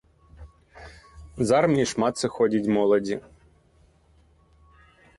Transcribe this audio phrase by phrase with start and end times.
[1.51, 3.15] З арміі шмат сыходзіць моладзі.